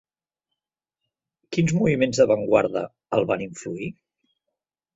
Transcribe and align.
Quins 1.57 1.75
moviments 1.81 2.21
d'avantguarda 2.23 2.85
el 3.19 3.31
van 3.35 3.47
influir? 3.49 3.95